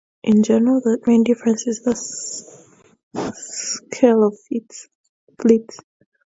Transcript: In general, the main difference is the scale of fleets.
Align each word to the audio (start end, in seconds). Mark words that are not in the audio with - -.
In 0.23 0.41
general, 0.41 0.81
the 0.81 0.97
main 1.05 1.23
difference 1.23 1.67
is 1.67 1.83
the 3.13 3.35
scale 3.91 4.23
of 4.23 4.35
fleets. 5.39 5.79